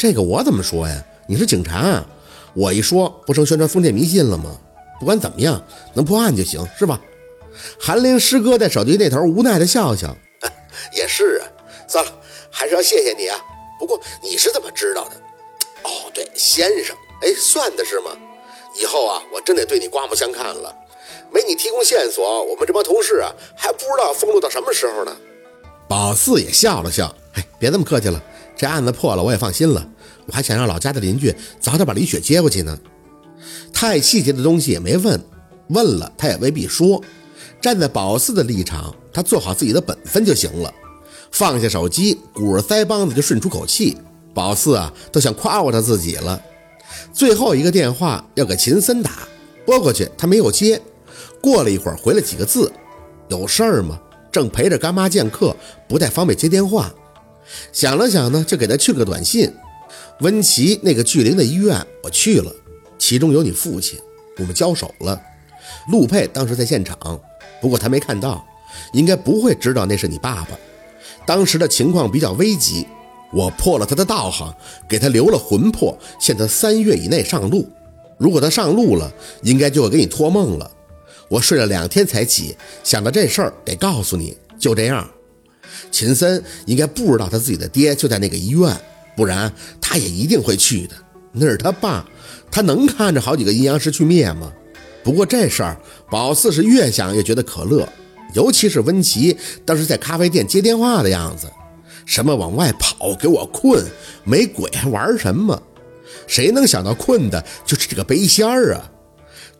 [0.00, 1.04] 这个我怎么说呀？
[1.26, 2.02] 你是警察，
[2.54, 4.58] 我一说不成宣传封建迷信了吗？
[4.98, 5.62] 不管怎么样，
[5.92, 6.98] 能破案就行，是吧？
[7.78, 10.16] 韩林师哥在手机那头无奈的笑笑，
[10.96, 11.44] 也是啊。
[11.86, 12.10] 算了，
[12.50, 13.38] 还是要谢谢你啊。
[13.78, 15.10] 不过你是怎么知道的？
[15.82, 18.12] 哦，对，先生，哎，算的是吗？
[18.80, 20.74] 以后啊，我真得对你刮目相看了。
[21.30, 25.14] 没你提供线索，我们这帮同事啊，还不知道封路到什么时候呢。
[25.86, 28.22] 宝四也笑了笑，哎，别这么客气了，
[28.56, 29.86] 这案子破了，我也放心了。
[30.26, 32.78] 我还想让老家的邻居早点把李雪接过去呢。
[33.72, 35.20] 太细节的东西也没问，
[35.68, 37.02] 问了他也未必说。
[37.60, 40.72] 站在宝四的立场，他做好自己的本分就行了。
[41.30, 43.96] 放下手机，鼓着腮帮子就顺出口气。
[44.32, 46.40] 宝四啊，都想夸夸他自己了。
[47.12, 49.28] 最后一个电话要给秦森打，
[49.66, 50.80] 拨过去他没有接。
[51.40, 52.70] 过了一会儿，回了几个字
[53.28, 53.98] ：“有事儿吗？
[54.32, 55.56] 正陪着干妈见客，
[55.88, 56.92] 不太方便接电话。”
[57.72, 59.52] 想了想呢，就给他去个短信
[60.20, 62.52] ：“温琪那个巨灵的医院我去了，
[62.98, 63.98] 其中有你父亲，
[64.38, 65.20] 我们交手了。
[65.90, 66.96] 陆佩当时在现场，
[67.60, 68.46] 不过他没看到，
[68.92, 70.58] 应该不会知道那是你爸爸。
[71.26, 72.86] 当时的情况比较危急。”
[73.32, 74.52] 我破了他的道行，
[74.88, 77.64] 给他留了魂魄，限他三月以内上路。
[78.18, 79.08] 如果他上路了，
[79.44, 80.68] 应该就会给你托梦了。
[81.28, 84.36] 我睡了两天才起，想到这事儿得告诉你。
[84.58, 85.08] 就这样，
[85.92, 88.76] 秦森应该不知道他自己的爹就在那个医院，
[89.20, 90.94] 不然他也一定会去的。
[91.30, 92.08] 那是他爸，
[92.50, 94.50] 他能看着好几个阴阳师去灭吗？
[95.04, 95.78] 不过这事儿，
[96.10, 97.86] 宝四是越想越觉得可乐，
[98.32, 101.46] 尤其是温琪当时在咖啡店接电话的样子。
[102.06, 103.84] 什么往外跑，给我困，
[104.24, 105.62] 没鬼还玩什么？
[106.26, 108.90] 谁能想到困的就是这个背仙儿啊？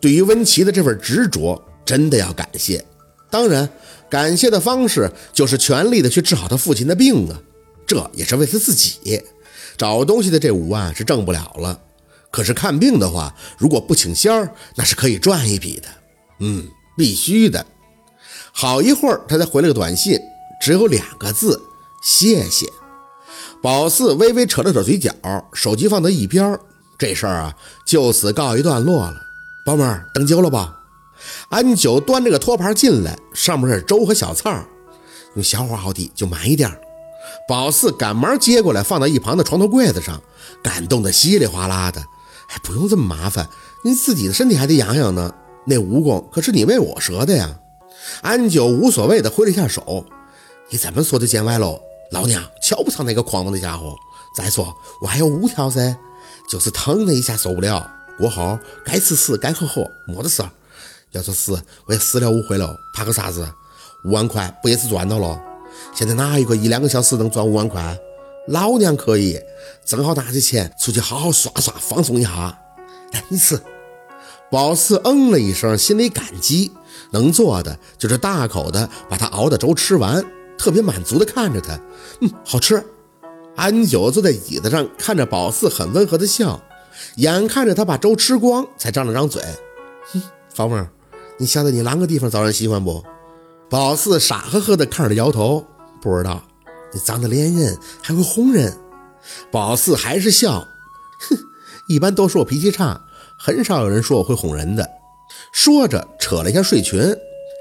[0.01, 2.83] 对于温琪的这份执着，真的要感谢。
[3.29, 3.69] 当然，
[4.09, 7.39] 感谢的方式就是全力的去治好他父亲的病啊，
[7.87, 9.23] 这也是为他自己。
[9.81, 11.81] 找东西的这五万是挣不了了，
[12.31, 15.89] 可是看病的话，如果不请仙儿，那是可以赚一笔的。
[16.41, 16.69] 嗯，
[16.99, 17.65] 必须的。
[18.53, 20.21] 好一会儿，他才回了个短信，
[20.61, 21.59] 只有两个字。
[22.03, 22.67] 谢谢，
[23.63, 25.15] 宝四微微扯了扯嘴角，
[25.55, 26.61] 手机放在一边
[26.99, 27.57] 这事儿啊，
[27.87, 29.17] 就此告一段落了。
[29.65, 30.79] 宝妹儿，等酒了吧？
[31.49, 34.67] 安九端着个托盘进来，上面是粥和小菜儿
[35.37, 36.71] 用小火熬的，就满一点。
[37.49, 40.21] 宝四赶忙接过来，放到一旁的床头柜子上，
[40.63, 42.01] 感动的稀里哗啦的。
[42.49, 43.49] 哎，不用这么麻烦，
[43.85, 45.33] 你自己的身体还得养养呢。
[45.67, 47.59] 那蜈蚣可是你为我折的呀。
[48.23, 50.05] 安九无所谓的挥了一下手，
[50.71, 51.81] 你怎么说就见外喽？
[52.13, 53.95] 老娘瞧不上那个狂妄的家伙。
[54.37, 55.97] 再说我还有五条噻，
[56.49, 57.89] 就是疼那一下受不了。
[58.19, 60.43] 过后该吃吃，该喝喝，没得事。
[61.13, 63.49] 要说死，我也死了五回了，怕个啥子？
[64.05, 65.41] 五万块不也是赚到了？
[65.95, 67.99] 现在哪一个一两个小时能赚五万块？
[68.49, 69.39] 老娘可以，
[69.85, 72.59] 正好拿着钱出去好好耍耍，放松一下。
[73.13, 73.61] 来，你吃。
[74.51, 76.73] 宝四嗯了一声，心里感激，
[77.13, 80.25] 能做的就是大口的把他熬的粥吃完。
[80.59, 81.79] 特别满足的看着他，
[82.21, 82.85] 嗯，好吃。
[83.57, 86.61] 安九坐在椅子上，看着宝四，很温和的笑。
[87.17, 89.43] 眼看着他把粥吃光，才张了张嘴，
[90.13, 90.85] 哼，芳妹，
[91.39, 93.03] 你晓得你哪个地方招人喜欢不？
[93.71, 95.65] 宝四傻呵呵的看着他摇头，
[96.01, 96.43] 不知道。
[96.93, 98.77] 你长得连人，还会哄人。
[99.53, 100.67] 宝四还是笑，
[101.29, 101.39] 哼，
[101.89, 103.01] 一般都说我脾气差，
[103.39, 104.89] 很少有人说我会哄人的。
[105.53, 107.01] 说着，扯了一下睡裙。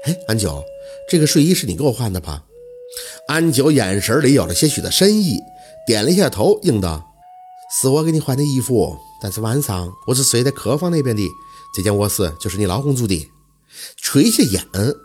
[0.04, 0.64] 哎，安九，
[1.08, 2.42] 这个睡衣是你给我换的吧？
[3.28, 5.38] 安九眼神里有了些许的深意，
[5.86, 7.12] 点了一下头，应道
[7.80, 11.22] ：“是我给你换的衣服，但是晚上我是睡在客房那边的。
[11.72, 13.30] 这间卧室就是你老公住的。”
[13.96, 14.64] 垂下眼，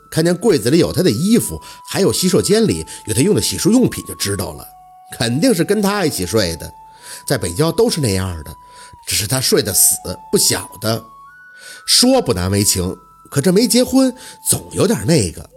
[0.10, 4.68] 看见柜子里有他的衣服，还有洗手间里有他用的洗漱用品，就知道了，
[5.18, 6.72] 肯定是跟他一起睡的。
[7.28, 8.54] 在北郊都是那样的，
[9.08, 9.96] 只是他睡得死，
[10.32, 11.04] 不晓得。
[11.86, 12.98] 说不难为情，
[13.30, 14.14] 可这没结婚，
[14.50, 15.48] 总有点那个。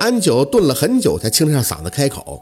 [0.00, 2.40] 安九顿了很久，才清了下嗓子开口：“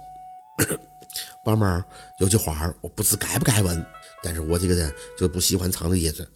[1.42, 1.82] 宝妹儿，
[2.18, 3.84] 有句话我不知该不该问，
[4.22, 6.26] 但是我这个人就不喜欢藏着掖着，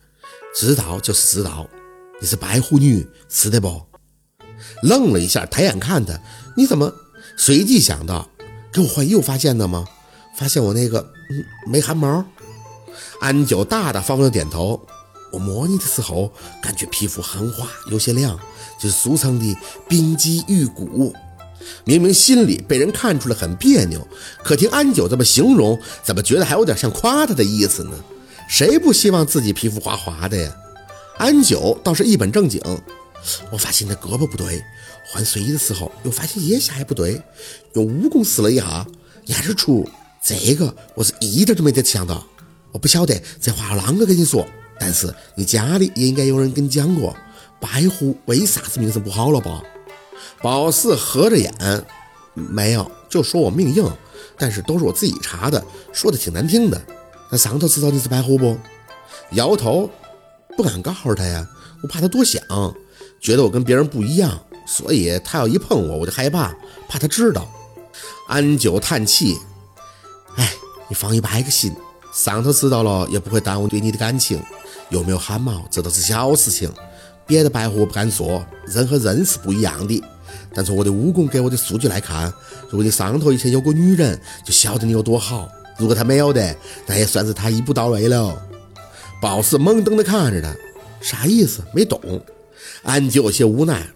[0.55, 1.69] 知道就是知道。
[2.21, 3.83] 你是白狐女，是的不？”
[4.83, 6.19] 愣了一下，抬眼看他
[6.57, 6.93] ：“你怎么？”
[7.37, 8.29] 随即想到
[8.73, 9.85] ：“给我换又发现的吗？
[10.37, 11.01] 发现我那个
[11.31, 12.25] 嗯没汗毛？”
[13.21, 14.81] 安九大大方方点头
[15.33, 16.31] ：“我摸你的时候，
[16.63, 18.39] 感觉皮肤很滑，有些亮。”
[18.81, 19.57] 就是俗称的
[19.87, 21.15] 冰肌玉骨，
[21.85, 24.09] 明明心里被人看出来很别扭，
[24.43, 27.93] 可听安九这么形容，怎么觉得还有点像夸他的意思呢？
[28.49, 30.51] 谁不希望自己皮肤滑滑的呀？
[31.21, 32.59] 安九倒是一本正经，
[33.51, 34.65] 我发现你胳膊不对，
[35.07, 37.21] 换睡衣的时候又发现腋下也不对，
[37.75, 38.87] 用蜈蚣试了一下，
[39.27, 39.87] 你还是出
[40.25, 42.27] 这个我是一点都没得想到。
[42.73, 44.47] 我不晓得这话啷个跟你说，
[44.79, 47.15] 但是你家里也应该有人跟你讲过，
[47.61, 49.63] 白虎为啥子名声不好了吧？
[50.41, 51.53] 宝四合着眼，
[52.33, 53.87] 没有，就说我命硬，
[54.39, 55.63] 但是都是我自己查的，
[55.93, 56.81] 说的挺难听的。
[57.31, 58.57] 那上头知道你是白虎不？
[59.33, 59.91] 摇头，
[60.63, 61.49] 不敢告诉他呀，
[61.81, 62.43] 我怕他多想，
[63.19, 66.55] 觉得我跟别人不一样，所以他要一碰我，我就害怕，
[66.87, 67.49] 怕他知道。
[68.29, 69.39] 安九叹气，
[70.37, 70.53] 哎，
[70.87, 71.75] 你放一百个心。
[72.13, 74.39] 上头知道了也不会耽误对你的感情，
[74.91, 76.71] 有没有汗毛这都是小事情，
[77.27, 80.05] 别的白虎我不敢说，人和人是不一样的。
[80.53, 82.31] 但从我的武功给我的数据来看，
[82.69, 85.49] 如果你上头以前有过女人，就晓得你有多好；
[85.79, 86.55] 如果他没有的，
[86.87, 88.37] 那也算是他一步到位了。
[89.21, 90.55] 宝四懵懂的看着他，
[91.01, 91.63] 啥意思？
[91.75, 92.01] 没懂。
[92.83, 93.87] 安九有些无奈，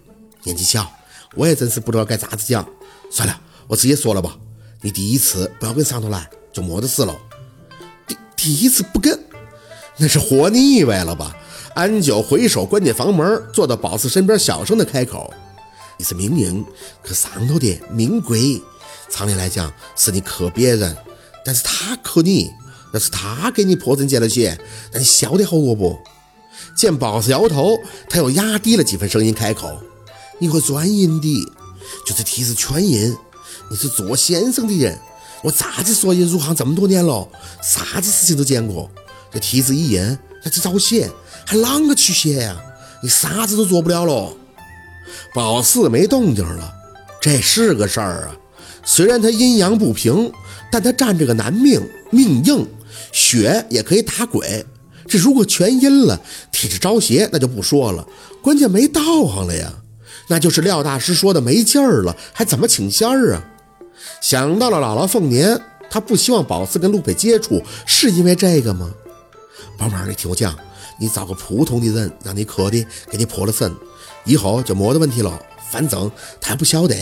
[0.42, 0.90] 年纪小，
[1.34, 2.66] 我也真是不知道该咋子讲。
[3.10, 4.36] 算了，我直接说了吧，
[4.82, 7.16] 你第一次不要跟上头来，就没得事了。
[8.06, 9.18] 第第一次不跟，
[9.96, 11.34] 那是活腻歪了吧？
[11.74, 15.32] 安九回首关进房门，坐到宝四身边，小声的开口
[15.98, 16.64] ：“你是命硬，
[17.02, 18.60] 可上头的命贵。
[19.10, 20.96] 常理来讲，是你克别人，
[21.44, 22.50] 但是他克你，
[22.94, 24.56] 那是他给你破阵见了血，
[24.92, 25.98] 那你晓得后果不？”
[26.76, 27.76] 见宝四摇头，
[28.08, 29.76] 他又压低了几分声音开口
[30.38, 31.44] ：“你会转阴的，
[32.06, 33.14] 就是提示全阴，
[33.68, 34.96] 你是做先生的人。”
[35.42, 37.28] 我咋子说也入行这么多年了，
[37.62, 38.90] 啥子事情都见过。
[39.30, 41.10] 这提子一验，那就找血，
[41.44, 42.56] 还啷个去血呀？
[43.02, 44.32] 你啥子都做不了了。
[45.34, 46.72] 宝四没动静了，
[47.20, 48.36] 这是个事儿啊。
[48.84, 50.32] 虽然他阴阳不平，
[50.70, 51.80] 但他占着个男命，
[52.10, 52.66] 命硬，
[53.14, 54.66] 血也可以打鬼。
[55.06, 56.20] 这如果全阴了，
[56.50, 58.04] 体质招邪，那就不说了。
[58.42, 59.72] 关键没道行了呀，
[60.28, 63.44] 那就是廖大师说的没劲儿了，还怎么请仙儿啊？
[64.20, 68.90] 想到了姥姥凤年，他不希望宝四跟陆北接触，是因为这个吗？
[69.78, 70.58] 宝妹儿，你听我讲，
[70.98, 73.72] 你找个普通的人，让你磕的给你破了身，
[74.24, 75.40] 以后就没得问题了。
[75.70, 76.10] 反正
[76.40, 76.94] 他也不晓得，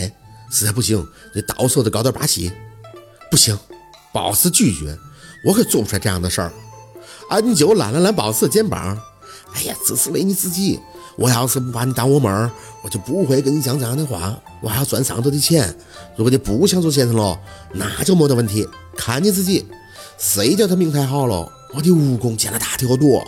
[0.51, 2.51] 实在不行，你到时候再搞点把戏。
[3.31, 3.57] 不行，
[4.11, 4.97] 宝四拒绝，
[5.43, 6.51] 我可做不出来这样的事儿。
[7.29, 8.97] 安九揽了揽宝四肩膀，
[9.53, 10.79] 哎呀，这是为你自己。
[11.15, 12.49] 我要是不把你当我妹儿，
[12.83, 14.35] 我就不会跟你讲这样的话。
[14.61, 15.73] 我还要赚上头的钱。
[16.15, 17.39] 如果你不想做先生了，
[17.71, 19.65] 那就没得问题，看你自己。
[20.17, 21.51] 谁叫他命太好了？
[21.75, 23.23] 我的武功见了大跳多。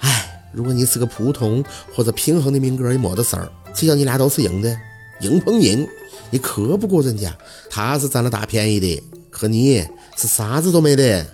[0.00, 1.64] 哎，如果你是个普通
[1.94, 3.50] 或者平衡的命格也没得事儿。
[3.74, 4.76] 谁叫你俩都是硬的，
[5.20, 5.88] 硬碰硬，
[6.30, 7.34] 你克不过人家。
[7.70, 9.86] 他是占了大便宜的，可你
[10.16, 11.26] 是啥子都没得。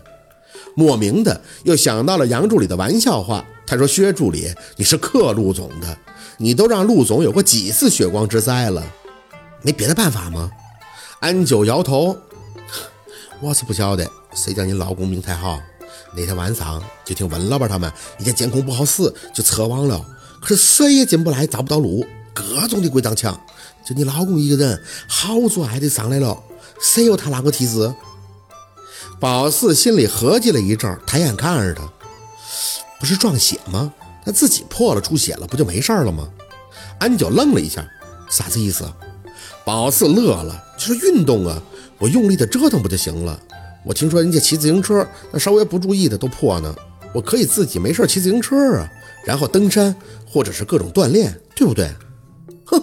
[0.79, 3.45] 莫名的又想到了杨助理的玩笑话。
[3.67, 5.99] 他说：“薛助理，你是克陆总的，
[6.37, 8.83] 你都让陆总有过几次血光之灾了，
[9.61, 10.49] 没别的办法吗？”
[11.19, 12.17] 安九摇头
[13.43, 15.61] ：“我是不晓得，谁叫你老公命太好。
[16.15, 20.01] 那天晚上就听温老板他们一见监控不好使，就撤网了。
[20.41, 23.39] 可是谁也进不来，找不到路，各种的鬼挡墙。
[23.85, 26.41] 就你老公一个人，好做爱的上来了，
[26.81, 27.93] 谁有他那个体质？”
[29.21, 31.83] 宝四心里合计了一阵，抬眼看着他。
[33.01, 33.93] 不是撞血吗？
[34.25, 36.29] 他自己破了出血了，不就没事了吗？
[37.01, 37.85] 安九愣了一下，
[38.29, 38.85] 啥子意思？
[39.65, 41.61] 宝四乐了，就是运动啊，
[41.99, 43.39] 我用力的折腾不就行了？
[43.85, 46.75] 我听说人家骑自行车，那稍微不注意的都破呢，
[47.13, 48.89] 我可以自己没事骑自行车啊，
[49.25, 49.95] 然后登山
[50.27, 51.91] 或者是各种锻炼，对不对？
[52.67, 52.81] 哼！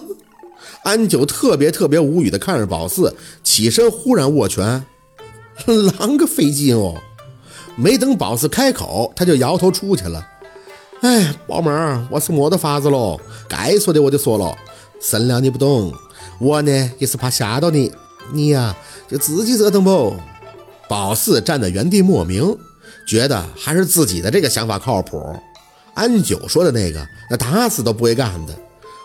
[0.82, 4.84] 安九特别特别无语的看着宝四，起身忽然握拳，
[5.66, 6.94] 啷个费劲哦！
[7.76, 10.26] 没等宝四开口，他就摇头出去了。
[11.02, 14.56] 哎，宝妹儿，我是没得法子喽，该说的我就说了。
[15.00, 15.92] 生了你不懂，
[16.38, 17.92] 我呢也是怕吓到你，
[18.32, 18.74] 你呀
[19.08, 20.14] 就自己折腾不。
[20.88, 22.56] 宝四站在原地莫名，
[23.06, 25.36] 觉得还是自己的这个想法靠谱。
[25.94, 28.54] 安九说的那个，那打死都不会干的。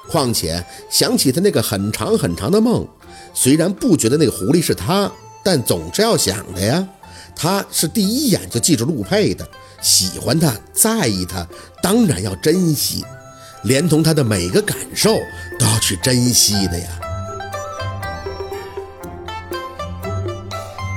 [0.09, 2.87] 况且想起他那个很长很长的梦，
[3.33, 5.11] 虽然不觉得那个狐狸是他，
[5.43, 6.87] 但总是要想的呀。
[7.35, 9.47] 他是第一眼就记住陆佩的，
[9.81, 11.47] 喜欢他，在意他，
[11.81, 13.03] 当然要珍惜，
[13.63, 15.15] 连同他的每个感受
[15.57, 16.87] 都要去珍惜的呀。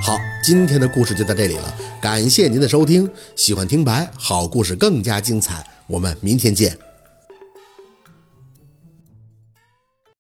[0.02, 6.76] 好，今天的故事就到这里了，感谢您的收听，喜欢听白好故事更加精彩，我们明天见。